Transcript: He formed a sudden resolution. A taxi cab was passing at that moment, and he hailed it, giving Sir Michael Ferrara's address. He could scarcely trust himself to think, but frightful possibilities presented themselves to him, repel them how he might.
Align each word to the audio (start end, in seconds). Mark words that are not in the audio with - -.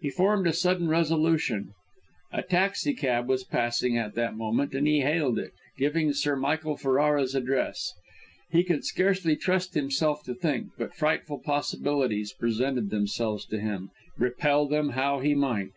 He 0.00 0.08
formed 0.08 0.46
a 0.46 0.54
sudden 0.54 0.88
resolution. 0.88 1.74
A 2.32 2.40
taxi 2.40 2.94
cab 2.94 3.28
was 3.28 3.44
passing 3.44 3.94
at 3.98 4.14
that 4.14 4.34
moment, 4.34 4.74
and 4.74 4.86
he 4.86 5.00
hailed 5.00 5.38
it, 5.38 5.52
giving 5.76 6.14
Sir 6.14 6.34
Michael 6.34 6.78
Ferrara's 6.78 7.34
address. 7.34 7.92
He 8.50 8.64
could 8.64 8.86
scarcely 8.86 9.36
trust 9.36 9.74
himself 9.74 10.24
to 10.24 10.34
think, 10.34 10.68
but 10.78 10.94
frightful 10.94 11.40
possibilities 11.40 12.32
presented 12.32 12.88
themselves 12.88 13.44
to 13.48 13.60
him, 13.60 13.90
repel 14.16 14.66
them 14.66 14.92
how 14.96 15.18
he 15.20 15.34
might. 15.34 15.72